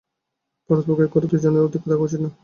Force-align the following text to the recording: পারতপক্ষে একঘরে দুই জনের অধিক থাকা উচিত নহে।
পারতপক্ষে 0.69 1.05
একঘরে 1.05 1.25
দুই 1.25 1.39
জনের 1.43 1.65
অধিক 1.67 1.81
থাকা 1.83 2.03
উচিত 2.05 2.19
নহে। 2.21 2.35